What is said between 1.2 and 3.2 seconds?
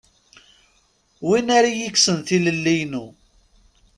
Win ara iyi-ikksen tilelli-inu.